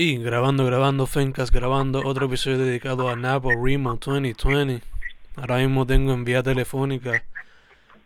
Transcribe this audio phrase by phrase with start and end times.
[0.00, 4.80] Y grabando, grabando, Fencas, grabando otro episodio dedicado a Napo Remo 2020.
[5.34, 7.24] Ahora mismo tengo en vía telefónica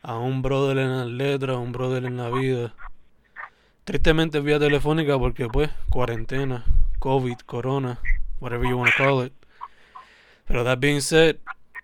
[0.00, 2.72] a un brother en las letras, un brother en la vida.
[3.84, 6.64] Tristemente vía telefónica porque pues cuarentena,
[6.98, 8.00] COVID, corona,
[8.40, 9.34] whatever you want to call it.
[10.46, 11.40] Pero that being said,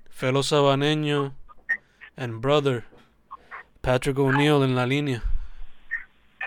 [0.09, 1.35] fellow sabaneño
[2.17, 2.87] and brother,
[3.83, 5.23] Patrick O'Neill en la línea.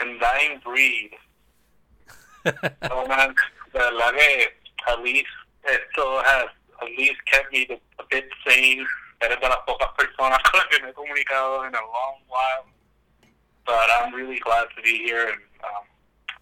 [0.02, 1.12] And dying breed.
[2.92, 3.36] oh man,
[4.88, 5.29] at least
[5.64, 6.50] esto has
[6.82, 7.68] at least kept me
[8.00, 8.86] a bit sane.
[9.21, 12.65] Eres de las pocas personas con las que me he comunicado in a long while.
[13.65, 15.86] But I'm really glad to be here and um,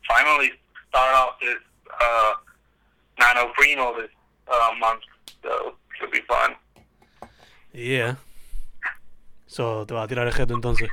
[0.08, 0.52] finally
[0.88, 1.58] start off this
[2.02, 2.34] uh,
[3.20, 4.10] Nano Primo this
[4.48, 5.04] uh, month.
[5.44, 6.56] So it should be fun.
[7.74, 8.16] Yeah.
[9.48, 10.90] So, te va a tirar el jeto entonces.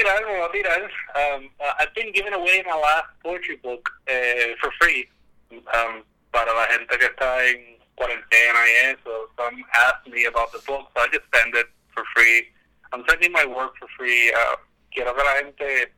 [0.00, 0.90] Me lo voy a tirar, me lo voy.
[1.14, 5.08] Um, uh, I've been giving away my last poetry book uh, for free
[5.52, 9.28] um, para la gente que está en cuarentena y eso.
[9.36, 12.48] Some asked me about the book, so I just send it for free.
[12.92, 14.32] I'm sending my work for free.
[14.32, 14.56] Uh,
[14.94, 15.92] quiero que la gente,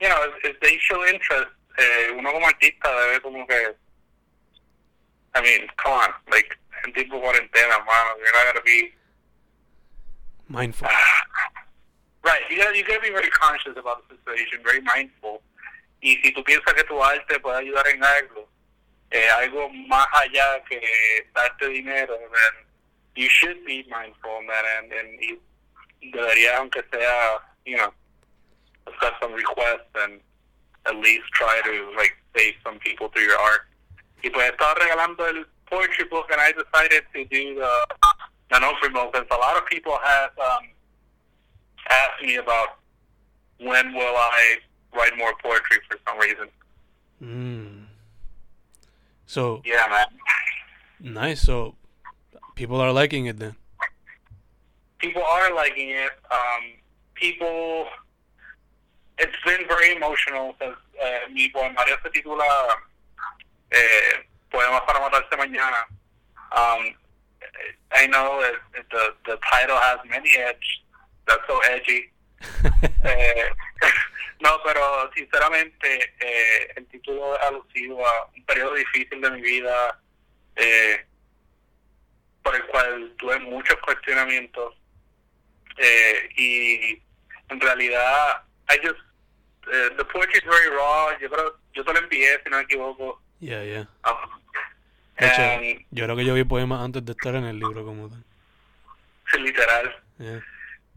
[0.00, 3.74] you know, if, if they show interest, eh, uno como artista debe como que,
[5.34, 8.94] I mean, come on, like, en tipo cuarentena, mano, you're not gonna be
[10.48, 10.88] Mindful.
[12.24, 15.42] Right, you gotta, you gotta be very conscious about the situation, very mindful.
[16.00, 18.48] Y si tú piensas que tu arte puede ayudar en algo,
[19.10, 20.80] eh, algo más allá que
[21.34, 22.66] darte dinero, then
[23.16, 25.20] you should be mindful on that end, and
[26.00, 27.92] y deberías, aunque sea, you know,
[28.86, 30.20] accept some requests and
[30.86, 33.62] at least try to, like, save some people through your art.
[34.22, 37.86] Y pues estaba regalando el poetry book, and I decided to do the,
[38.50, 40.68] the no promo, because a lot of people have, um,
[41.90, 42.78] asked me about
[43.60, 44.56] when will I
[44.94, 46.48] write more poetry for some reason.
[47.22, 47.84] Mm.
[49.26, 50.06] So, Yeah, man.
[51.14, 51.42] nice.
[51.42, 51.74] So,
[52.54, 53.56] people are liking it then.
[54.98, 56.10] People are liking it.
[56.30, 56.62] Um,
[57.14, 57.86] people,
[59.18, 62.44] it's been very emotional since uh, mi poemario se titula
[63.70, 65.84] eh, Poemas para matarse mañana.
[66.56, 66.94] Um,
[67.92, 70.82] I know that the the title has many edge.
[71.28, 72.10] That's so edgy.
[73.04, 73.48] Eh,
[74.40, 80.00] no, pero sinceramente eh, el título es alusivo a un periodo difícil de mi vida
[80.56, 81.04] eh,
[82.42, 84.74] por el cual tuve muchos cuestionamientos
[85.76, 87.02] eh, y
[87.48, 88.98] en realidad I just
[89.96, 93.20] the poetry is very raw yo creo yo te lo envié si no me equivoco
[93.40, 93.88] Yeah, yeah.
[94.04, 94.40] um,
[95.16, 98.24] hecho, yo creo que yo vi poemas antes de estar en el libro como tal.
[99.42, 100.42] literal Yeah.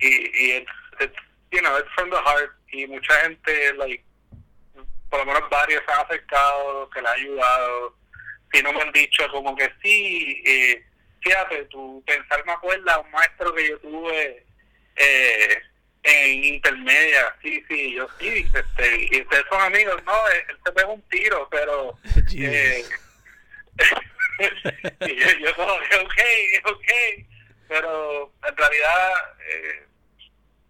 [0.01, 1.15] Y, y it's, it's,
[1.51, 4.03] you know, it's from the heart y mucha gente, like,
[5.09, 7.95] por lo menos varios se han acercado, que le ha ayudado,
[8.51, 10.83] si no me han dicho como que sí, eh,
[11.21, 14.45] fíjate, tu pensar me acuerda a un maestro que yo tuve
[14.95, 15.61] eh,
[16.03, 20.71] en intermedia, sí, sí, yo sí, este, y ustedes son amigos, no, él, él se
[20.71, 21.97] pega un tiro, pero...
[22.35, 22.85] eh,
[25.01, 26.21] y yo, yo como que, ok,
[26.65, 26.87] ok,
[27.67, 29.11] pero en realidad
[29.47, 29.85] eh,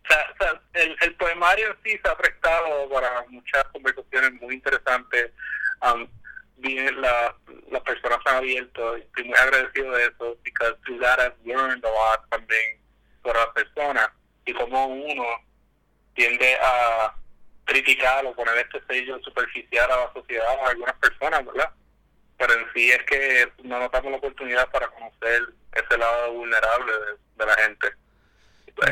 [0.08, 5.32] sea, el, el poemario sí se ha prestado para muchas conversaciones muy interesantes.
[5.82, 6.08] Um,
[6.58, 7.36] bien, la,
[7.72, 11.84] las personas han abierto y estoy muy agradecido de eso, because through that I've learned
[11.84, 12.80] a lot también
[13.22, 14.10] por las personas
[14.46, 15.26] y como uno
[16.14, 17.14] tiende a
[17.66, 21.72] criticar o poner este sello superficial a la sociedad a algunas personas, ¿verdad?
[22.38, 26.92] Pero en sí es que no nos damos la oportunidad para conocer ese lado vulnerable
[26.92, 27.94] de, de la gente.
[28.76, 28.92] Pues,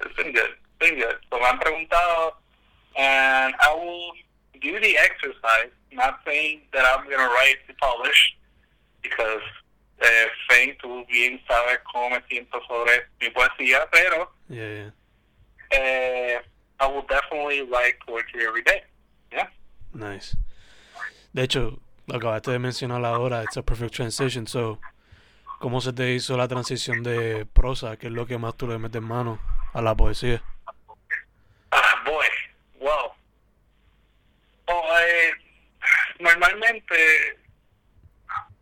[0.00, 1.16] it's been good, it's been good.
[1.30, 2.32] So me han preguntado,
[2.96, 4.12] and I will
[4.60, 8.36] do the exercise, not saying that I'm going to write to publish,
[9.02, 9.42] because
[10.00, 14.90] eh, Faye, tú bien sabes cómo me siento sobre mi poesía, pero Yeah, yeah.
[15.72, 16.38] eh,
[16.80, 18.82] I will definitely write poetry every day.
[19.32, 19.48] Yeah.
[19.92, 20.36] Nice.
[21.32, 24.46] De hecho, lo acabaste de mencionar ahora, it's a perfect transition.
[24.46, 24.78] So,
[25.60, 27.96] ¿cómo se te hizo la transición de prosa?
[27.96, 29.38] ¿Qué es lo que más tú le metes mano
[29.72, 30.42] a la poesía?
[31.70, 32.26] Ah, boy,
[32.80, 33.12] wow.
[34.66, 35.32] Oh, eh,
[36.18, 37.38] normalmente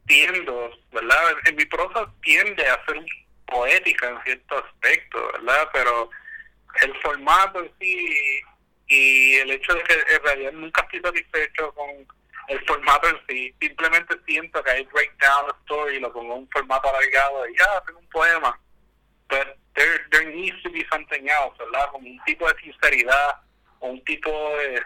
[0.07, 1.35] tiendo, ¿verdad?
[1.47, 3.05] En mi prosa tiende a ser
[3.47, 5.69] poética en cierto aspecto, ¿verdad?
[5.73, 6.11] Pero
[6.83, 8.41] el formato en sí
[8.89, 12.07] y el hecho de que en realidad nunca estoy satisfecho con
[12.49, 16.41] el formato en sí, simplemente siento que hay break down a story lo pongo en
[16.43, 18.59] un formato alargado y ya, tengo un poema.
[19.29, 21.91] But there, there needs to be something else, ¿verdad?
[21.93, 23.47] Como un tipo de sinceridad
[23.81, 24.83] un tipo de,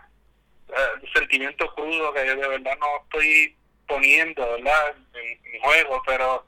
[0.69, 3.57] uh, sentimiento crudo que de verdad no estoy
[3.87, 4.97] poniendo, ¿verdad?
[5.15, 6.45] En, juego, pero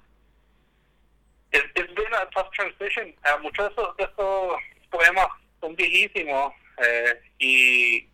[1.52, 3.12] it's, it's been a tough transition.
[3.24, 4.52] Uh, muchos de esos, de esos
[4.90, 5.28] poemas
[5.60, 8.08] son viejísimos eh, y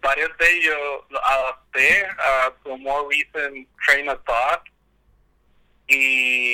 [0.00, 4.62] varios de ellos los adapté a su more recent train of thought
[5.88, 6.45] y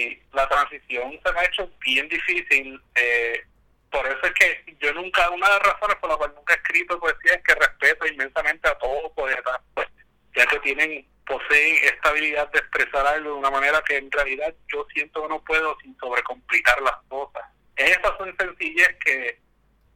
[0.43, 2.81] la transición se me ha hecho bien difícil.
[2.95, 3.45] Eh,
[3.91, 6.57] por eso es que yo nunca, una de las razones por las cuales nunca he
[6.57, 9.87] escrito poesía es que respeto inmensamente a todos los poetas, pues,
[10.35, 14.55] ya que tienen, poseen esta habilidad de expresar algo de una manera que en realidad
[14.73, 17.43] yo siento que no puedo sin sobrecomplicar las cosas.
[17.77, 19.39] Esas son sencillez que,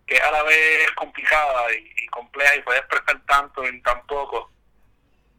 [0.06, 4.50] que a la vez es complicada y, compleja y puede expresar tanto en tan poco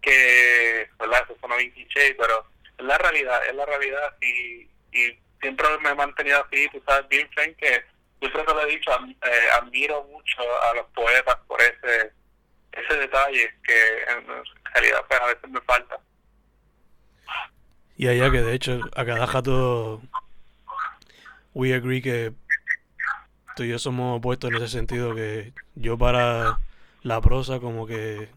[0.01, 1.23] que, ¿verdad?
[1.23, 2.45] Eso suena bien cliché, pero
[2.77, 7.07] es la realidad, es la realidad y, y siempre me he mantenido así, tú sabes
[7.09, 7.83] bien, Frank, que
[8.21, 12.11] yo siempre lo he dicho, eh, admiro mucho a los poetas por ese
[12.77, 14.25] ese detalle que en
[14.73, 15.99] realidad pues, a veces me falta.
[17.95, 20.01] Y allá que de hecho a cada jato
[21.53, 22.33] we agree que
[23.55, 26.59] tú y yo somos opuestos en ese sentido que yo para
[27.01, 28.29] la prosa como que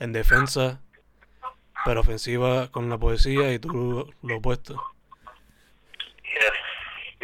[0.00, 0.80] en defensa
[1.84, 4.82] pero ofensiva con la poesía y tú lo opuesto.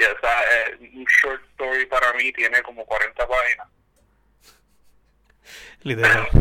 [0.01, 3.69] Yes, yes, uh, un short story para mí tiene como 40 páginas.
[5.83, 6.27] Literal.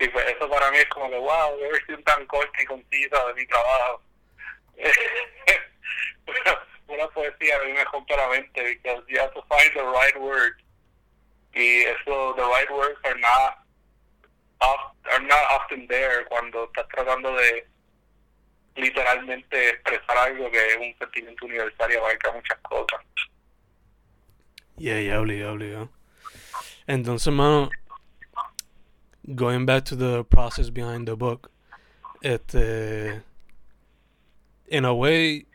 [0.00, 3.26] y pues eso para mí es como que, wow, qué versión tan corta y concisa
[3.26, 4.02] de mi trabajo.
[6.88, 10.16] una poesía a mí me rompe la mente because you have to find the right
[10.20, 10.60] word
[11.54, 13.64] y eso the right words are not
[14.60, 17.66] are not often there cuando estás tratando de
[18.76, 23.00] literalmente expresar algo que es un sentimiento universal y abarca muchas cosas.
[24.76, 25.88] Yeah, yeah, obligado, obligado.
[26.86, 27.70] Entonces, mano,
[29.34, 31.50] going back to the process behind the book,
[32.22, 33.22] este,
[34.66, 35.46] in a way,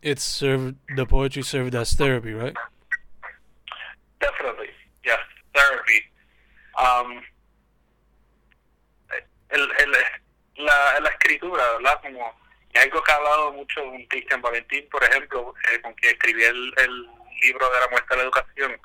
[0.00, 2.54] it served, the poetry served as therapy, right?
[4.20, 4.68] Definitely,
[5.04, 5.18] yes,
[5.54, 6.02] therapy.
[6.78, 7.22] Um,
[9.50, 9.94] el, el,
[10.62, 12.00] la, la escritura, ¿verdad?
[12.02, 12.42] Como
[12.80, 17.08] algo que ha hablado mucho con Cristian Valentín, por ejemplo, eh, con quien escribí el,
[17.42, 18.80] libro de la muestra de la educación.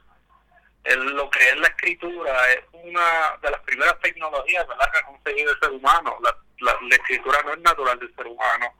[1.13, 4.91] Lo que es la escritura es una de las primeras tecnologías ¿verdad?
[4.91, 6.17] que ha conseguido el ser humano.
[6.21, 8.73] La, la, escritura no es natural del ser humano,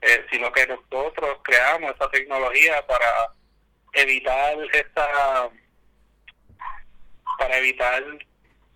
[0.00, 3.30] eh, sino que nosotros creamos esa tecnología para
[3.92, 5.50] evitar esta
[7.38, 8.02] para evitar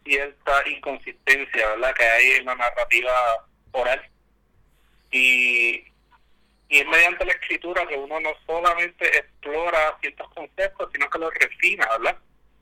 [0.04, 1.94] cierta inconsistencia ¿verdad?
[1.94, 3.12] que hay en la narrativa
[3.72, 4.02] oral.
[5.10, 5.84] Y,
[6.68, 11.34] y es mediante la escritura que uno no solamente explora ciertos conceptos, sino que los
[11.34, 12.16] refina, ¿verdad?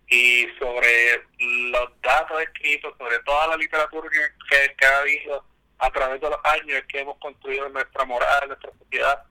[0.09, 4.09] Y sobre los datos escritos, sobre toda la literatura
[4.49, 5.45] que, que ha habido
[5.79, 9.25] a través de los años que hemos construido nuestra moral, nuestra sociedad,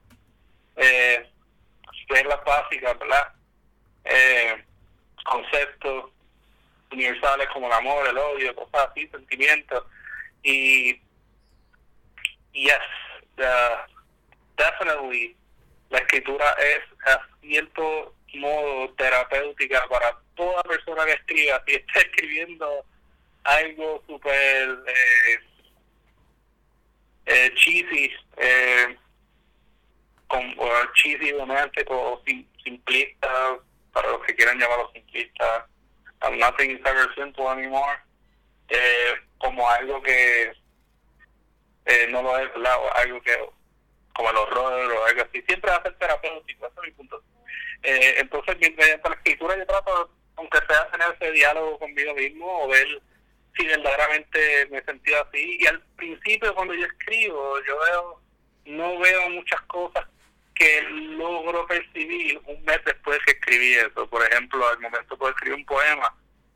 [0.76, 1.28] eh,
[2.08, 3.32] reglas básicas, ¿verdad?
[4.04, 4.64] Eh,
[5.24, 6.10] conceptos
[6.92, 9.84] universales como el amor, el odio, cosas así, sentimientos.
[10.42, 11.00] Y,
[12.52, 12.78] yes,
[14.56, 15.36] definitely,
[15.90, 21.62] la escritura es a cierto modo terapéutica para toda persona que escriba.
[21.66, 22.84] Si está escribiendo
[23.44, 25.40] algo súper eh,
[27.26, 28.96] eh, cheesy, eh,
[30.26, 30.54] con,
[30.94, 32.22] cheesy o
[32.62, 33.58] simplista,
[33.92, 35.66] para los que quieran llamarlo simplista,
[36.22, 37.98] I'm nothing is ever simple anymore,
[38.68, 40.52] eh, como algo que
[41.86, 42.50] eh, no lo es,
[42.94, 43.36] algo que
[44.14, 47.22] como el horror o algo así, siempre va a ser terapéutico, ese es mi punto.
[47.84, 52.68] Eh, entonces, mediante la escritura yo trato, aunque sea tener ese diálogo conmigo mismo o
[52.68, 53.00] ver
[53.56, 55.58] si verdaderamente me he así.
[55.60, 58.20] Y al principio cuando yo escribo, yo veo,
[58.66, 60.04] no veo muchas cosas
[60.58, 60.82] que
[61.16, 64.08] logro percibir un mes después que escribí eso.
[64.08, 66.14] Por ejemplo, al momento de escribir un poema,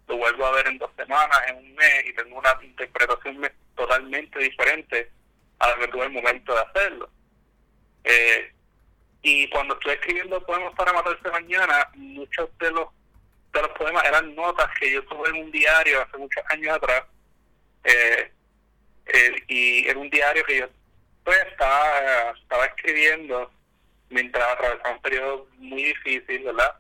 [0.08, 4.38] lo vuelvo a ver en dos semanas, en un mes, y tengo una interpretación totalmente
[4.38, 5.10] diferente
[5.58, 7.10] a la que tuve el momento de hacerlo.
[8.04, 8.52] Eh,
[9.22, 12.88] y cuando estoy escribiendo poemas para matarse mañana, muchos de los
[13.52, 17.04] de los poemas eran notas que yo tuve en un diario hace muchos años atrás.
[17.84, 18.32] Eh,
[19.06, 20.66] eh, y en un diario que yo
[21.22, 23.50] pues estaba, estaba escribiendo
[24.12, 26.74] mientras atravesaba un periodo muy difícil, ¿verdad?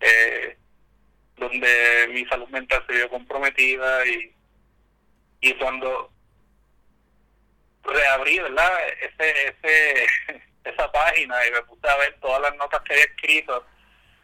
[0.00, 0.56] Eh,
[1.36, 4.34] donde mi salud mental se vio comprometida y,
[5.40, 6.10] y cuando
[7.82, 8.78] reabrí, ¿verdad?
[9.00, 10.06] Ese, ese,
[10.64, 13.66] esa página y me puse a ver todas las notas que había escrito,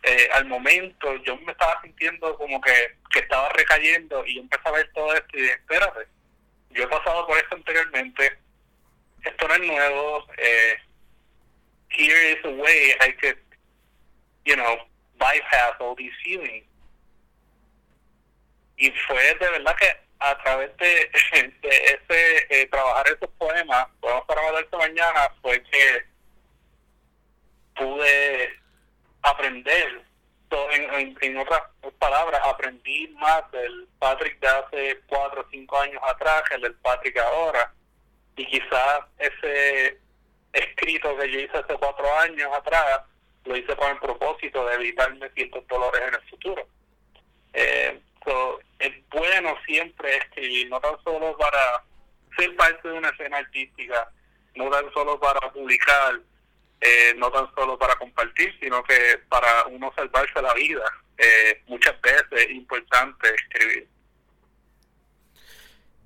[0.02, 4.68] eh, al momento yo me estaba sintiendo como que, que estaba recayendo y yo empecé
[4.68, 6.06] a ver todo esto y dije, espérate,
[6.70, 8.38] yo he pasado por esto anteriormente,
[9.24, 10.76] esto no es nuevo, eh,
[11.96, 13.36] here is a way I could,
[14.44, 14.76] you know,
[15.18, 16.64] bypass all these feelings.
[18.78, 19.88] Y fue de verdad que
[20.20, 26.04] a través de, ese eh, trabajar esos poemas, podemos para esta mañana, fue que
[27.74, 28.52] pude
[29.22, 30.02] aprender,
[30.50, 31.62] en, en, otras
[31.98, 36.74] palabras, aprendí más del Patrick de hace cuatro o cinco años atrás que el del
[36.74, 37.72] Patrick ahora.
[38.36, 39.98] Y quizás ese
[40.58, 43.02] escrito que yo hice hace cuatro años atrás
[43.44, 46.66] lo hice con el propósito de evitarme ciertos dolores en el futuro.
[47.52, 48.00] Eh,
[48.78, 51.82] es bueno siempre escribir, no tan solo para
[52.36, 54.08] ser parte de una escena artística,
[54.54, 56.20] no tan solo para publicar,
[56.80, 60.84] eh, no tan solo para compartir, sino que para uno salvarse la vida.
[61.18, 63.88] Eh, muchas veces es importante escribir.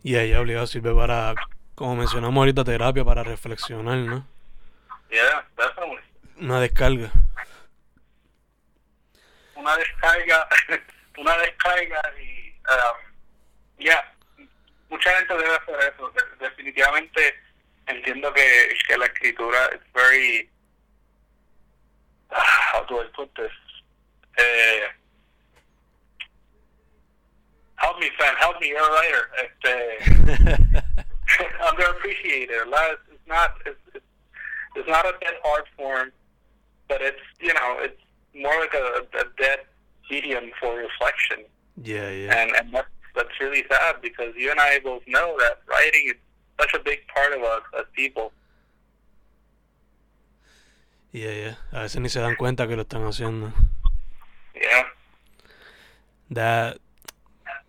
[0.03, 1.35] Y ahí obligado sirve para,
[1.75, 4.27] como mencionamos ahorita, terapia para reflexionar, ¿no?
[5.11, 5.45] Yeah,
[6.39, 7.11] Una descarga.
[9.57, 10.49] Una descarga,
[11.19, 14.15] una descarga y, um, ya,
[14.89, 16.13] mucha gente debe hacer eso.
[16.39, 17.35] definitivamente
[17.87, 20.49] entiendo que, que la escritura es very
[22.31, 23.51] how do I put this?
[27.79, 29.31] Help me, fan, help me, you're a writer.
[29.43, 30.85] Este,
[31.67, 32.51] underappreciated.
[32.51, 33.51] It's not.
[33.67, 33.80] It's,
[34.81, 36.11] it's not a dead art form,
[36.89, 38.01] but it's you know it's
[38.35, 39.61] more like a, a dead
[40.11, 41.45] medium for reflection.
[41.83, 42.37] Yeah, yeah.
[42.37, 46.19] And and that's that's really sad because you and I both know that writing is
[46.61, 48.33] such a big part of us as people.
[51.13, 51.55] Yeah, yeah.
[51.73, 53.53] A veces ni se dan cuenta que lo están haciendo.
[54.55, 54.85] Yeah.
[56.31, 56.79] That,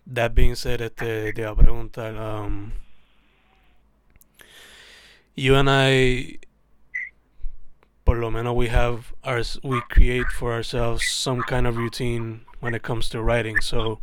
[0.06, 2.72] that being said, este, te iba a preguntar, um,
[5.34, 6.38] you and I,
[8.12, 12.74] por lo menos we have our, we create for ourselves some kind of routine when
[12.74, 13.58] it comes to writing.
[13.62, 14.00] So,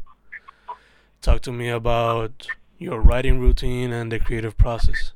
[1.21, 2.47] talk to me about
[2.79, 5.13] your writing routine and the creative process.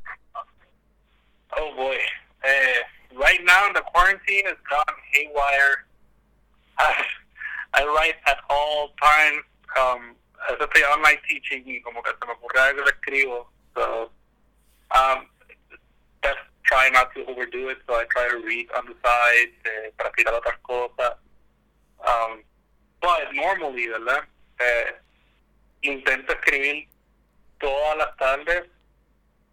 [1.57, 1.97] Oh boy.
[2.45, 5.85] Uh, right now the quarantine has gone haywire.
[7.73, 9.41] I, write at all times.
[9.75, 10.15] Um,
[10.51, 12.11] as I say, online teaching como que.
[13.75, 14.09] So,
[14.91, 15.25] um,
[16.63, 17.77] try not to overdo it.
[17.87, 21.17] So I try to read on the side, eh, practicar otras cosas.
[22.07, 22.43] Um,
[23.01, 24.23] but normally, ¿verdad?
[24.59, 24.93] Eh,
[25.81, 26.87] intento escribir
[27.59, 28.63] todas las tardes,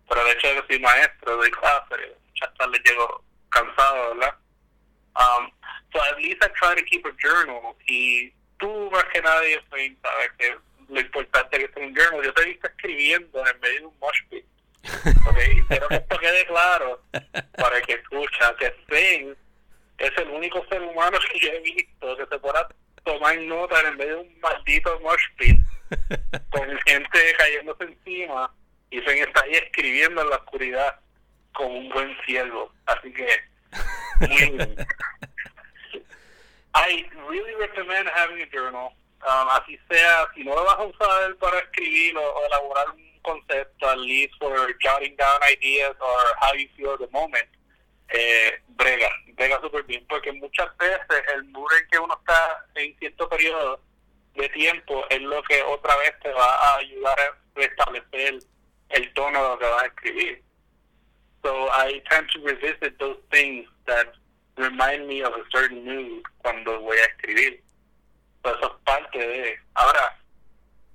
[0.08, 4.34] pero de hecho yo soy maestro, doy clases, muchas tardes llego cansado, ¿verdad?
[5.16, 5.50] Um,
[5.92, 7.76] so at least I try to keep a journal.
[7.88, 10.56] Y tú más que nadie sabes que
[10.88, 12.24] lo importante que es un journal.
[12.24, 14.44] Yo te he visto escribiendo en medio de un mosh pit.
[15.26, 15.62] Okay?
[15.68, 17.02] Quiero que esto quede claro
[17.56, 19.36] para que escucha que Sven
[19.98, 22.68] es el único ser humano que yo he visto que se pueda
[23.04, 25.60] tomar nota en medio de un maldito mosh pit
[26.50, 28.52] con gente cayéndose encima
[28.90, 30.98] y Sven está ahí escribiendo en la oscuridad
[31.52, 32.72] como un buen ciervo.
[32.86, 33.26] Así que,
[34.20, 34.76] muy
[36.74, 38.94] I really recommend having a journal.
[39.26, 43.09] Um, así sea, si no lo vas a usar para escribir o, o, elaborar un
[43.22, 47.48] concepto, at least for jotting down ideas or how you feel at the moment,
[48.10, 52.96] eh, brega, brega súper bien, porque muchas veces el muro en que uno está en
[52.98, 53.80] cierto periodo
[54.34, 58.38] de tiempo es lo que otra vez te va a ayudar a restablecer
[58.90, 60.42] el tono de lo que vas a escribir.
[61.42, 64.12] So I tend to revisit those things that
[64.56, 67.62] remind me of a certain mood cuando voy a escribir.
[68.44, 69.58] So eso es parte de...
[69.74, 70.18] Ahora,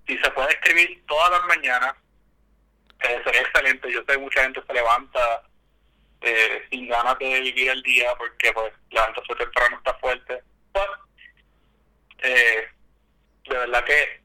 [0.08, 1.96] si se puede escribir todas las mañanas,
[3.10, 3.92] eh, excelente.
[3.92, 5.44] Yo sé que mucha gente se levanta
[6.22, 10.42] eh, sin ganas de vivir el día porque pues levantarse temprano está fuerte.
[10.74, 10.90] But,
[12.24, 12.68] eh,
[13.48, 14.22] de verdad que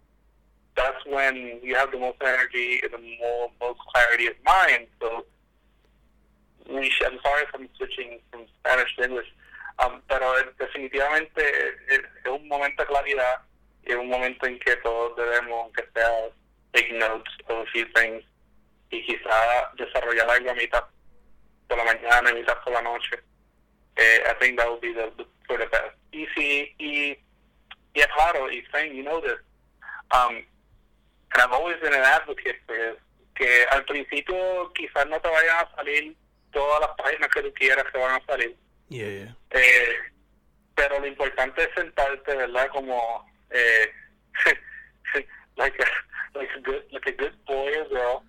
[0.75, 4.87] that's when you have the most energy and the more, most clarity of mind.
[5.01, 5.27] So
[6.69, 9.27] I'm sorry if I'm switching from Spanish to English,
[9.79, 11.43] um, pero definitivamente
[11.89, 13.43] es, es, un momento de claridad
[13.85, 16.31] y es un momento en que todos debemos, aunque sea
[16.73, 18.23] take notes of a few things
[18.91, 20.85] y quizá desarrollar algo a mitad
[21.69, 23.19] por la mañana, a mitad por la noche.
[23.97, 25.97] Eh, I think that would be the, the for the best.
[26.13, 27.19] Y si, y,
[27.95, 29.39] y claro, y saying, you know this,
[30.13, 30.37] um,
[31.33, 32.97] and I've always been an advocate for this,
[33.35, 36.17] que al principio quizás no te vayan a salir
[36.53, 38.57] todas las páginas que tú quieras que van a salir.
[38.89, 39.37] Yeah, yeah.
[39.51, 39.97] Eh,
[40.75, 42.69] pero lo importante es sentarte, ¿verdad?
[42.73, 43.93] Como, eh,
[45.57, 48.23] like, a, like, a good, like a good boy or girl,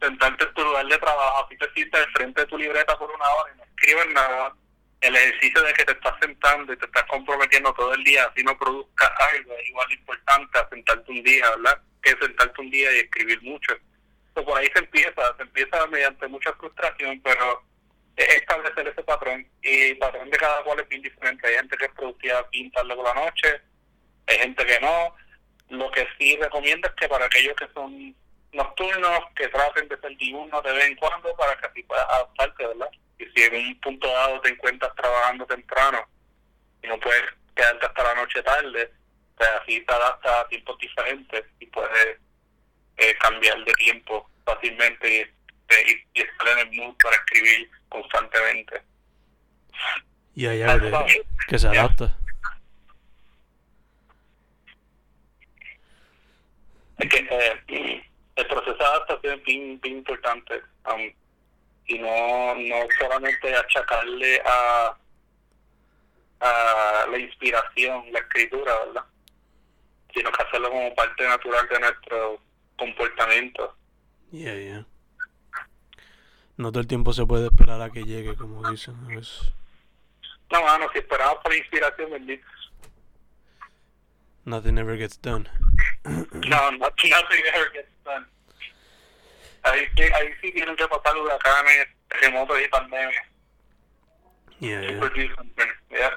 [0.00, 3.10] sentarte en tu lugar de trabajo, así te sientas al frente de tu libreta por
[3.10, 4.54] una hora y no escribes nada.
[5.00, 8.42] El ejercicio de que te estás sentando y te estás comprometiendo todo el día, así
[8.42, 11.80] no produzca algo, es igual importante sentarte un día, ¿verdad?
[12.02, 13.72] Que sentarte un día y escribir mucho.
[14.28, 17.62] Entonces, por ahí se empieza, se empieza mediante mucha frustración, pero
[18.16, 21.46] establecer ese patrón y el patrón de cada cual es bien diferente.
[21.46, 23.60] Hay gente que es productiva pinta luego la noche,
[24.26, 25.14] hay gente que no.
[25.68, 28.14] Lo que sí recomiendo es que para aquellos que son
[28.56, 32.66] nocturnos, que traten de ser diurnos de vez en cuando para que así puedas adaptarte,
[32.66, 32.88] ¿verdad?
[33.18, 36.06] Y si en un punto dado te encuentras trabajando temprano
[36.82, 37.22] y no puedes
[37.54, 38.92] quedarte hasta la noche tarde,
[39.36, 42.18] pues así te adaptas a tiempos diferentes y puedes
[42.96, 48.82] eh, cambiar de tiempo fácilmente y, y, estar en el mood para escribir constantemente.
[50.34, 51.04] Y hay algo
[51.48, 52.16] que se adapta.
[56.98, 58.02] Es que eh,
[58.36, 60.60] el proceso de adaptación es bien, bien importante
[60.92, 61.10] um,
[61.86, 64.96] y no, no solamente achacarle a,
[66.40, 69.04] a la inspiración, la escritura, ¿verdad?
[70.12, 72.40] Sino que hacerlo como parte natural de nuestro
[72.76, 73.76] comportamiento.
[74.32, 74.86] Yeah, yeah.
[76.56, 78.96] No todo el tiempo se puede esperar a que llegue, como dicen.
[79.10, 79.52] Es...
[80.50, 82.46] No, mano, si esperamos por inspiración, bendito.
[84.44, 85.48] Nothing ever gets done.
[86.04, 88.26] no, nothing, nothing ever gets done.
[89.66, 93.22] Ahí sí, ahí sí tienen que pasar huracanes, terremotos y pandemia.
[94.60, 95.10] Yeah, yeah.
[95.90, 96.10] yeah.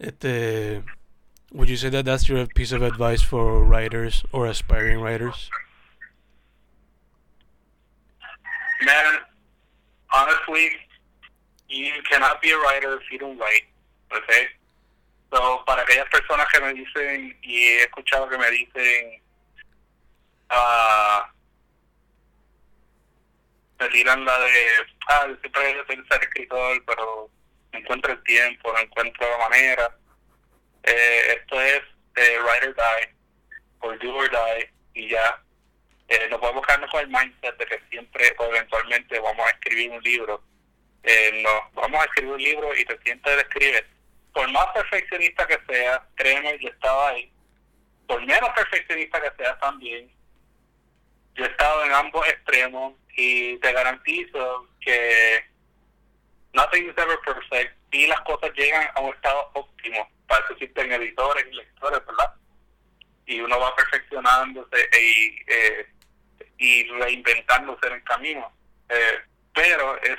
[0.00, 0.82] Este,
[1.52, 5.50] would you say that that's your piece of advice for writers or aspiring writers?
[8.82, 9.18] Man,
[10.12, 10.70] honestly,
[11.68, 13.64] you cannot be a writer if you don't write,
[14.12, 14.46] okay?
[15.32, 19.20] So, para aquellas personas que me dicen, y he escuchado que me dicen,
[20.50, 21.20] uh,
[23.80, 24.66] me tiran la de,
[25.08, 27.30] ah, yo siempre quiero ser escritor, pero
[27.72, 29.96] no encuentro el tiempo, no encuentro la manera.
[30.82, 31.82] Eh, esto es
[32.16, 33.14] eh, write or die,
[33.80, 35.42] or do or die, y ya
[36.08, 39.90] eh, no podemos quedarnos con el mindset de que siempre o eventualmente vamos a escribir
[39.90, 40.42] un libro.
[41.02, 43.86] Eh, no, vamos a escribir un libro y te sientes a escribir.
[44.34, 47.32] Por más perfeccionista que sea, créeme, yo estaba ahí.
[48.06, 50.10] Por menos perfeccionista que sea también,
[51.34, 55.44] yo he estado en ambos extremos y te garantizo que
[56.52, 60.08] nothing is ever perfect y las cosas llegan a un estado óptimo.
[60.26, 62.34] Para eso existen editores y lectores, ¿verdad?
[63.26, 65.86] Y uno va perfeccionándose y eh,
[66.60, 68.52] y reinventándose en el camino.
[68.88, 69.20] Eh,
[69.54, 70.18] pero es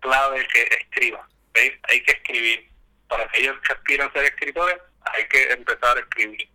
[0.00, 1.26] clave que escriba.
[1.54, 1.72] ¿veis?
[1.84, 2.70] Hay que escribir.
[3.08, 6.48] Para aquellos que aspiran a ser escritores, hay que empezar a escribir.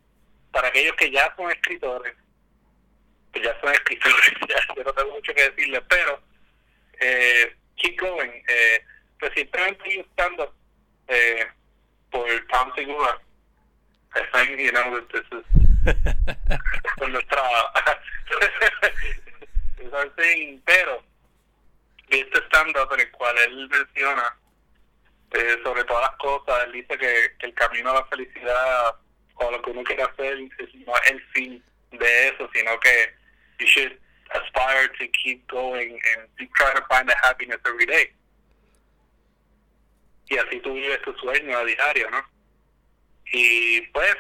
[0.52, 2.16] Para aquellos que ya son escritores,
[3.34, 6.22] que ya son escritores, ya, yo no tengo mucho que decirles, pero
[7.00, 8.44] eh, keep going.
[8.48, 8.86] Eh,
[9.20, 10.54] recientemente estando
[11.08, 11.48] eh,
[12.10, 13.20] por Tom Segura,
[14.14, 15.46] I think, you know, that this is
[16.98, 17.42] con nuestra
[20.66, 21.04] pero
[22.10, 24.38] este stand-up en el cual él menciona
[25.32, 28.96] eh, sobre todas las cosas, él dice que, el camino a la felicidad
[29.36, 33.14] o lo que uno quiere hacer no es el fin de eso, sino que
[33.62, 33.94] you should
[34.34, 38.12] aspire to keep going and try to find the happiness every day.
[40.30, 42.24] Y así tú vives tu sueño a diario, ¿no?
[43.34, 44.16] Y pues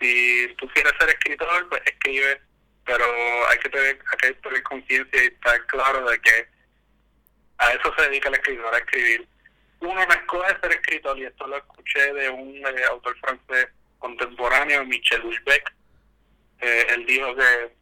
[0.00, 2.40] si tú quieres ser escritor, pues escribe,
[2.84, 3.04] pero
[3.48, 6.48] hay que tener, hay que tener conciencia y estar claro de que
[7.58, 9.26] a eso se dedica el escritor, a escribir.
[9.80, 14.84] Uno no escoge ser escritor, y esto lo escuché de un eh, autor francés contemporáneo,
[14.84, 15.72] Michel Houellebecq.
[16.60, 17.72] Eh, él dijo que,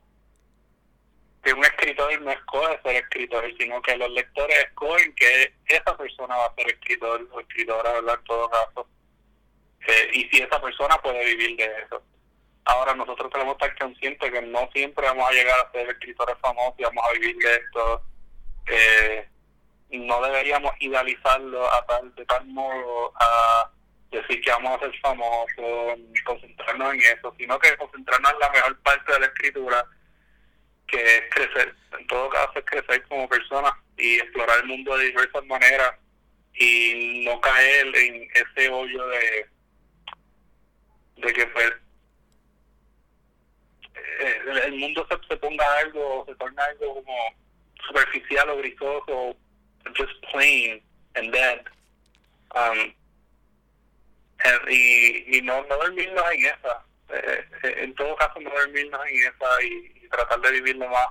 [1.44, 6.37] que un escritor no escoge ser escritor, sino que los lectores escogen que esa persona
[6.37, 8.88] va a ser escritor o escritora, en todo caso
[9.87, 12.02] eh, y si esa persona puede vivir de eso.
[12.64, 16.37] Ahora nosotros tenemos que estar conscientes que no siempre vamos a llegar a ser escritores
[16.40, 18.02] famosos y vamos a vivir de esto.
[18.66, 19.28] Eh,
[19.90, 23.70] no deberíamos idealizarlo a tal, de tal modo a
[24.11, 28.80] decir que vamos a ser famosos, concentrarnos en eso, sino que concentrarnos en la mejor
[28.80, 29.87] parte de la escritura,
[30.87, 31.75] que es crecer.
[31.99, 35.94] En todo caso es crecer como persona y explorar el mundo de diversas maneras
[36.55, 39.47] y no caer en ese hoyo de
[41.16, 41.73] de que pues
[44.20, 47.16] eh, el mundo se, se ponga algo, se torna algo como
[47.87, 49.37] superficial o grisoso,
[49.97, 50.83] just plain
[51.14, 51.61] and dead.
[52.55, 52.94] Um,
[54.68, 56.85] y, y no, no dormirnos en esa.
[57.11, 61.09] Eh, en todo caso, no dormirnos en esa y, tratar de vivir lo más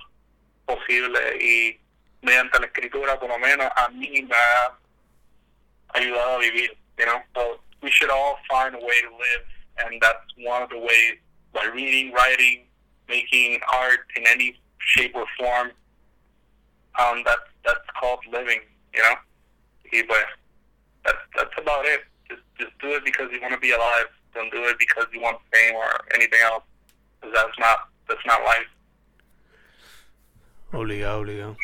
[0.66, 1.38] posible.
[1.39, 1.80] Y
[2.22, 4.78] mediante la escritura, por lo menos, a mí me ha
[5.89, 6.78] ayudado a vivir.
[6.98, 7.22] You know?
[7.36, 9.44] So we should all find a way to live,
[9.80, 11.18] and that's one of the ways
[11.54, 12.63] by reading, writing,
[13.08, 15.72] making art in any shape or form.
[17.00, 18.62] Um, that's that's called living,
[18.94, 19.16] you know.
[20.08, 20.26] But
[21.06, 22.02] that's that's about it.
[22.30, 24.08] Just just do it because you want to be alive.
[24.34, 26.63] Don't do it because you want fame or anything else.
[27.20, 28.68] Because that's not that's not life.
[30.74, 31.58] Obligado, obligado.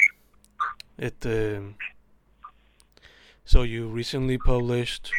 [0.98, 1.62] Este.
[3.43, 5.10] So you recently published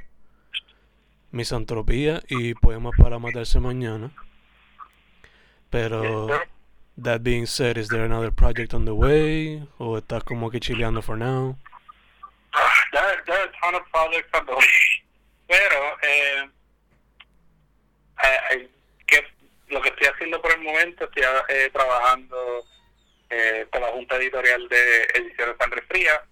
[1.33, 4.13] Misantropía y Poemas para Matarse Mañana.
[5.71, 6.29] Pero,
[6.97, 9.67] that being said, is there another project on the way?
[9.79, 11.57] ¿O estás como que chileando for now?
[12.93, 15.03] There, there are a ton of projects on the way.
[15.49, 16.51] Pero, eh,
[19.71, 22.37] lo que estoy haciendo por el momento, estoy eh, trabajando
[23.31, 26.23] eh, con la Junta Editorial de Ediciones Sangre Fría.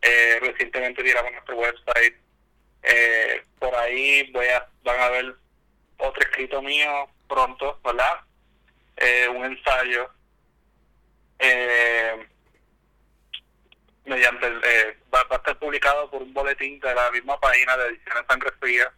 [0.00, 2.16] Eh, recientemente tiramos nuestro website.
[2.82, 5.34] Eh, por ahí voy a, van a ver
[5.98, 8.20] otro escrito mío pronto, ¿verdad?
[8.96, 10.10] eh, un ensayo
[11.38, 12.26] eh,
[14.04, 18.24] mediante eh, va, a estar publicado por un boletín de la misma página de Ediciones
[18.28, 18.92] Sangre Fría.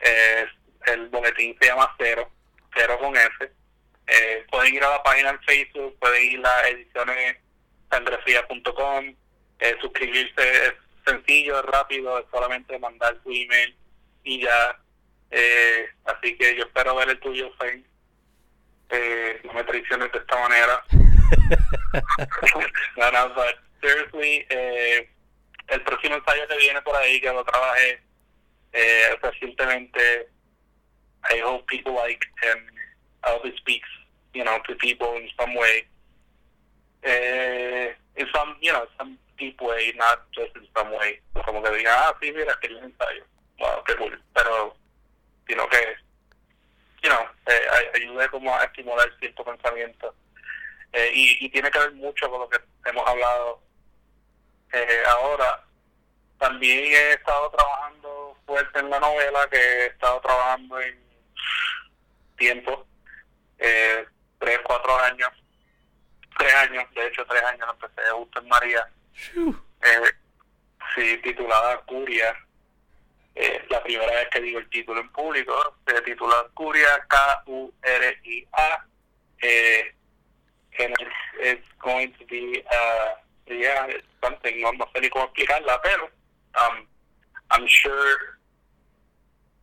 [0.00, 0.46] Eh,
[0.86, 2.30] el boletín se llama Cero,
[2.74, 3.50] Cero con F.
[4.08, 7.36] Eh, pueden ir a la página en Facebook, pueden ir a ediciones
[9.58, 13.74] eh, suscribirse es sencillo, es rápido, es solamente mandar su email
[14.24, 14.78] y ya.
[15.30, 17.84] Eh, así que yo espero ver el tuyo, Fane
[18.90, 20.84] eh, no me traiciones de esta manera.
[22.96, 25.08] no, no, but seriously, eh,
[25.68, 28.00] el próximo ensayo que viene por ahí, que lo trabajé
[28.72, 30.28] eh, recientemente,
[31.28, 32.68] I hope people like him.
[33.24, 33.88] I hope it speaks,
[34.36, 35.84] you know, to people in some way.
[37.02, 41.20] Eh, in some, you know, some deep way, not just in some way.
[41.44, 43.24] Como que diga, ah, sí, mira, que un ensayo.
[43.58, 44.20] Wow, qué cool.
[44.34, 44.76] Pero,
[45.48, 45.96] sino que
[47.02, 50.14] you know, eh, ayude como a estimular cierto pensamiento.
[50.92, 53.60] Eh, y, y, tiene que ver mucho con lo que hemos hablado
[54.72, 55.62] eh, ahora.
[56.38, 60.98] También he estado trabajando fuerte en la novela, que he estado trabajando en
[62.36, 62.86] tiempo,
[63.58, 64.06] eh,
[64.38, 65.30] tres, cuatro años,
[66.38, 68.88] tres años, de hecho tres años, empecé justo en María,
[69.36, 70.12] eh,
[70.94, 72.36] sí, titulada Curia,
[73.34, 78.86] eh, la primera vez que digo el título en público, se titula Curia, K-U-R-I-A,
[79.42, 79.92] eh,
[80.78, 83.14] and it's, it's going to be, uh,
[83.48, 86.10] yeah, it's something, no, no sé ni cómo explicarla, pero
[86.56, 86.86] um,
[87.50, 88.38] I'm sure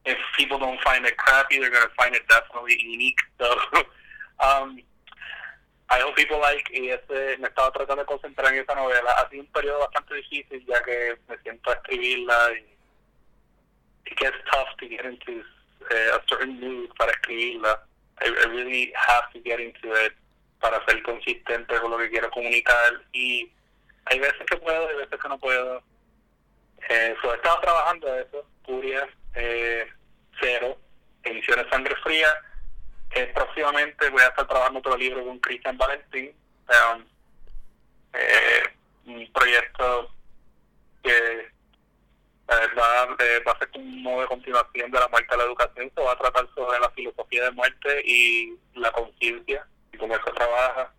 [0.05, 3.19] if people don't find it crappy, they're going to find it definitely unique.
[3.39, 3.55] So,
[4.39, 4.79] um,
[5.89, 9.11] I hope people like, y ese, me estaba tratando de concentrar en esa novela.
[9.11, 12.73] Ha sido un periodo bastante difícil ya que me siento a escribirla y
[14.05, 15.43] it gets tough to get into
[15.91, 17.85] uh, a certain mood para escribirla.
[18.21, 20.13] I, I really have to get into it
[20.59, 23.51] para ser consistente con lo que quiero comunicar y
[24.05, 25.83] hay veces que puedo y veces que no puedo.
[26.89, 29.87] Eh, so he estado trabajando eso, Curia, eh,
[30.39, 30.77] Cero,
[31.23, 32.27] Ediciones Sangre Fría.
[33.15, 36.33] Eh, próximamente voy a estar trabajando otro libro con Cristian Valentín,
[36.95, 37.05] um,
[38.13, 38.63] eh,
[39.05, 40.11] un proyecto
[41.03, 41.53] que
[42.49, 46.01] va, eh, va a ser modo de continuación de la muerte de la educación, se
[46.01, 50.93] va a tratar sobre la filosofía de muerte y la conciencia y cómo eso trabaja.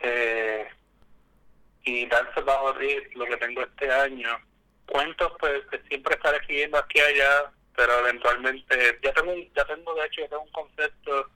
[0.00, 0.68] Eh,
[1.84, 4.28] y darse it, lo que tengo este año.
[4.86, 9.94] Cuentos, pues, que siempre estaré escribiendo aquí y allá, pero eventualmente, ya tengo, ya tengo
[9.94, 11.30] de hecho, ya tengo un concepto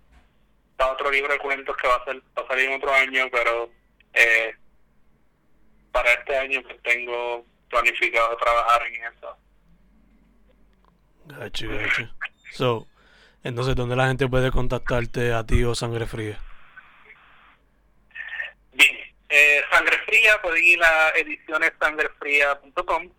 [0.76, 3.28] para otro libro de cuentos que va a, ser, va a salir en otro año,
[3.32, 3.70] pero
[4.12, 4.54] eh,
[5.92, 9.36] para este año pues tengo planificado trabajar en eso.
[11.26, 12.08] Gacho, gacho.
[12.52, 12.86] So,
[13.42, 16.38] entonces, ¿dónde la gente puede contactarte a ti o Sangre Fría?
[18.72, 18.96] Bien,
[19.28, 23.10] eh, Sangre Fría, pueden ir a edicionessangrefría.com.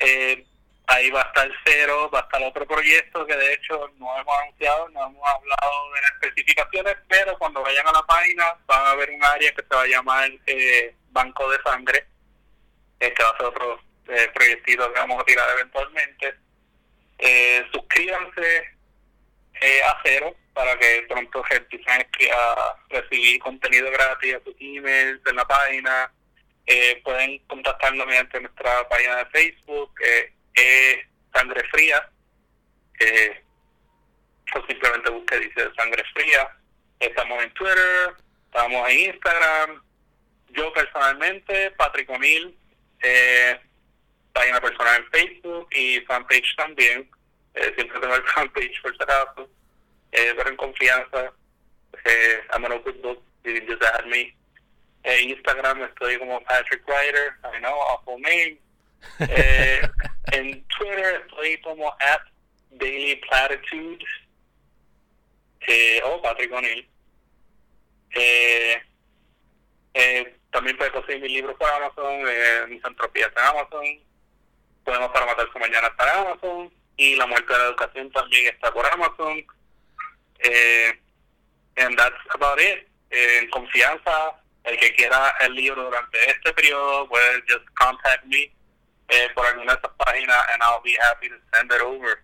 [0.00, 0.46] Eh,
[0.86, 4.38] ahí va a estar cero, va a estar otro proyecto que de hecho no hemos
[4.38, 8.94] anunciado, no hemos hablado de las especificaciones, pero cuando vayan a la página van a
[8.94, 12.06] ver un área que se va a llamar eh, Banco de Sangre
[13.02, 16.34] este va a ser otro eh, proyectito que vamos a tirar eventualmente.
[17.18, 18.64] Eh, suscríbanse
[19.60, 25.36] eh, a cero para que pronto empiecen a recibir contenido gratis a sus emails en
[25.36, 26.12] la página.
[26.66, 30.32] Eh, pueden contactarnos mediante nuestra página de Facebook, eh,
[31.32, 32.08] Sangre Fría,
[33.00, 33.42] eh,
[34.54, 36.48] o simplemente busque dice Sangre Fría.
[37.00, 38.14] Estamos en Twitter,
[38.46, 39.82] estamos en Instagram.
[40.50, 42.56] Yo personalmente, Patrick O'Neill,
[43.02, 43.58] eh,
[44.32, 47.10] página personal en Facebook y fanpage también.
[47.54, 49.50] Eh, siempre tengo el fanpage por si.
[50.12, 51.32] Eh, pero en confianza,
[52.04, 54.34] eh, I'm an open book, you can just add me.
[55.04, 58.58] En Instagram estoy como Patrick Ryder, I know, awful name.
[59.18, 59.82] Eh,
[60.32, 62.20] en Twitter estoy como at
[62.70, 64.04] Daily Platitude
[65.66, 66.88] eh, o Patrick O'Neill.
[68.14, 68.82] Eh,
[69.94, 73.84] eh, también puedes conseguir mis libros por Amazon, eh, mis entropías en Amazon,
[74.84, 78.72] Podemos para matarse mañana está en Amazon y La muerte de la educación también está
[78.72, 79.44] por Amazon.
[80.40, 80.92] Eh,
[81.76, 82.88] and that's about it.
[83.10, 88.50] Eh, en confianza, el que quiera el libro durante este periodo puede just contact me
[89.08, 92.22] eh, por alguna de estas páginas and I'll be happy to send it over.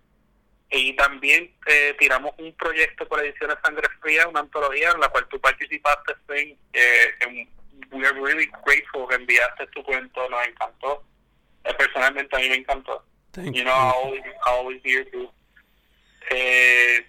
[0.70, 5.26] Y también eh, tiramos un proyecto por Ediciones Sangre Fría, una antología en la cual
[5.28, 7.48] tú participaste, en, eh, en
[7.90, 11.04] we are really grateful que enviaste tu cuento, nos encantó.
[11.64, 13.02] Eh, personalmente a mí me encantó.
[13.32, 15.30] Thank you know, I'll always, I'll always here too.
[16.30, 17.06] Eh,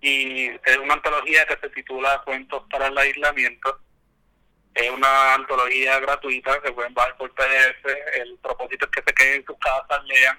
[0.00, 3.78] y es una antología que se titula Cuentos para el aislamiento.
[4.74, 7.84] Es una antología gratuita que pueden bajar por PDF.
[8.14, 10.38] El propósito es que se queden en sus casas, lean.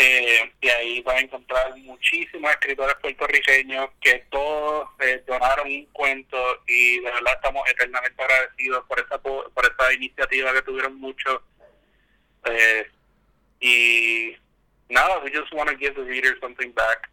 [0.00, 6.38] Eh, y ahí van a encontrar muchísimos escritores puertorriqueños que todos eh, donaron un cuento
[6.68, 11.40] y de verdad estamos eternamente agradecidos por esa por esa iniciativa que tuvieron muchos
[12.44, 12.90] eh,
[13.60, 14.36] y
[14.88, 17.08] nada, we just want to give the reader something back.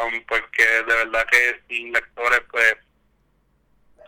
[0.00, 2.76] Um, porque de verdad que sin lectores, pues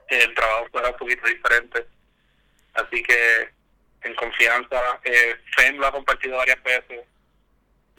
[0.09, 1.87] el trabajo fuera un poquito diferente.
[2.75, 3.51] Así que
[4.03, 5.37] en confianza, eh,
[5.75, 7.07] lo ha compartido varias veces.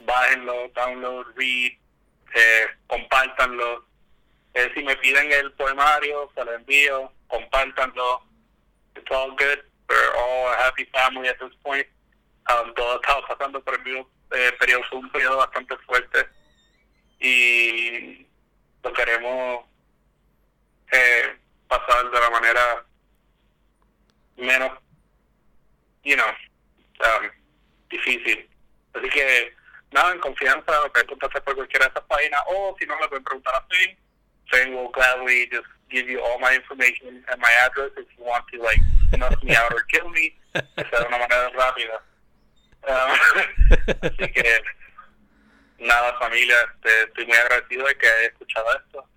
[0.00, 1.72] Bájenlo, download, read,
[2.34, 3.84] eh, compártanlo.
[4.54, 8.22] Eh, si me piden el poemario, se lo envío, compártanlo.
[8.96, 9.62] It's all good.
[9.88, 11.86] We're all a happy family at this point.
[12.48, 16.26] Um, todos estamos pasando por el mismo eh, periodo, un periodo bastante fuerte
[17.20, 18.26] y
[18.82, 19.64] lo queremos
[20.92, 21.36] eh,
[21.68, 22.84] pasar de la manera
[24.36, 24.72] menos,
[26.04, 26.28] you know,
[27.00, 27.30] um,
[27.90, 28.48] difícil.
[28.94, 29.54] Así que,
[29.92, 30.72] nada, en confianza,
[31.08, 33.96] contactar por cualquiera de esas páginas o si no, me pueden preguntar a Finn.
[34.50, 38.44] Finn will gladly just give you all my information and my address if you want
[38.52, 38.80] to, like,
[39.16, 40.34] knock me out or kill me.
[40.54, 42.02] Esa de una manera rápida.
[42.88, 43.18] Um,
[44.02, 44.62] así que,
[45.78, 49.08] nada, familia, este, estoy muy agradecido de que haya escuchado esto.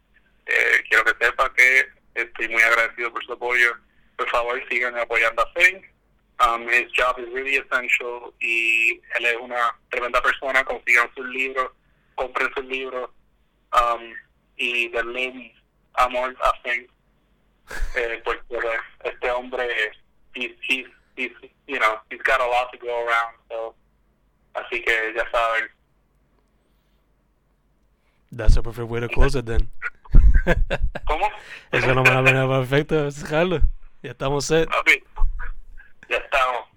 [0.48, 3.76] Eh, quiero que sepa que estoy muy agradecido por su apoyo.
[4.18, 5.82] Por favor, sigan apoyando a Finn.
[6.40, 10.64] Um, his job is really essential y él es una tremenda persona.
[10.64, 11.72] Consigan sus libros,
[12.16, 13.10] compren sus libros
[13.74, 14.14] um,
[14.58, 15.54] y denle
[15.94, 16.88] amor a Finn.
[17.96, 18.44] Eh, porque
[19.04, 19.68] este hombre,
[20.34, 21.32] he's, he's, he's,
[21.68, 23.36] you know, he's got a lot to go around.
[23.50, 23.76] So,
[24.56, 25.70] así que ya saben.
[28.32, 29.70] That's a perfect way to close it then.
[31.06, 31.30] ¿Cómo?
[31.72, 33.62] Esa es la manera perfecta de cerrarlo.
[34.04, 34.70] Ya estamos set.
[34.70, 35.04] Papi,
[36.10, 36.71] ya estamos.